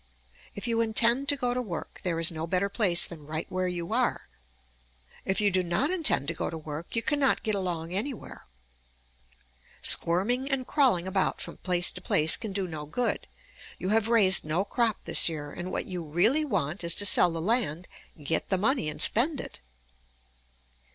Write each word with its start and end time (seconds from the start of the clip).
If 0.55 0.65
you 0.67 0.81
intend 0.81 1.29
to 1.29 1.35
go 1.35 1.53
to 1.53 1.61
work, 1.61 1.99
there 2.03 2.19
is 2.19 2.31
no 2.31 2.47
better 2.47 2.69
place 2.69 3.05
than 3.05 3.27
right 3.27 3.45
where 3.49 3.67
you 3.67 3.93
are; 3.93 4.27
if 5.25 5.39
you 5.39 5.51
do 5.51 5.61
not 5.61 5.91
intend 5.91 6.27
to 6.29 6.33
go 6.33 6.49
to 6.49 6.57
work, 6.57 6.95
you 6.95 7.03
cannot 7.03 7.43
get 7.43 7.53
along 7.53 7.93
anywhere. 7.93 8.45
Squirming 9.83 10.49
and 10.49 10.65
crawling 10.65 11.07
about 11.07 11.39
from 11.39 11.57
place 11.57 11.91
to 11.91 12.01
place 12.01 12.35
can 12.35 12.51
do 12.51 12.65
no 12.67 12.87
good. 12.87 13.27
You 13.77 13.89
have 13.89 14.07
raised 14.09 14.43
no 14.43 14.65
crop 14.65 14.97
this 15.05 15.29
year, 15.29 15.51
and 15.51 15.69
what 15.69 15.85
you 15.85 16.03
really 16.03 16.45
want 16.45 16.83
is 16.83 16.95
to 16.95 17.05
sell 17.05 17.29
the 17.29 17.39
land, 17.39 17.87
get 18.23 18.49
the 18.49 18.57
money, 18.57 18.89
and 18.89 18.99
spend 18.99 19.39
it. 19.39 19.59